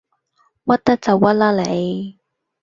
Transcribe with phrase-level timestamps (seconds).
[0.03, 0.05] 屈得
[0.97, 2.17] 就屈啦你